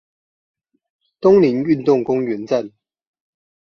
[1.21, 2.71] 東寧運動公園站